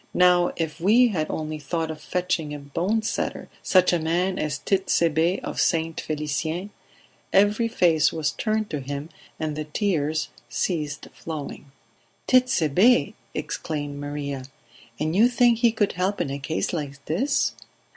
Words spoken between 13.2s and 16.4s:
exclaimed Maria. "And you think he could help in a